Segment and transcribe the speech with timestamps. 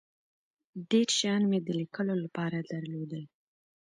[0.89, 3.23] ډیر شیان مې د لیکلو له پاره درلودل.